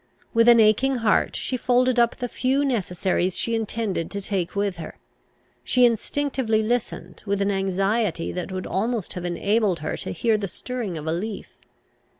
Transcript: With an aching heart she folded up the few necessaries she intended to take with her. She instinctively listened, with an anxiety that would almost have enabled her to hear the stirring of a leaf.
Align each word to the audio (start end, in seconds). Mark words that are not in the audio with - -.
With 0.33 0.47
an 0.47 0.59
aching 0.59 0.95
heart 1.05 1.35
she 1.35 1.55
folded 1.57 1.99
up 1.99 2.15
the 2.15 2.27
few 2.27 2.65
necessaries 2.65 3.37
she 3.37 3.53
intended 3.53 4.09
to 4.09 4.19
take 4.19 4.55
with 4.55 4.77
her. 4.77 4.97
She 5.63 5.85
instinctively 5.85 6.63
listened, 6.63 7.21
with 7.27 7.39
an 7.39 7.51
anxiety 7.51 8.31
that 8.31 8.51
would 8.51 8.65
almost 8.65 9.13
have 9.13 9.25
enabled 9.25 9.81
her 9.81 9.95
to 9.97 10.11
hear 10.11 10.39
the 10.39 10.47
stirring 10.47 10.97
of 10.97 11.05
a 11.05 11.11
leaf. 11.13 11.55